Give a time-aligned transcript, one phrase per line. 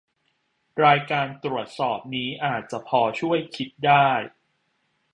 [0.85, 4.07] รายการตรวจสอบนี้อาจจะพอช่วยคิดได้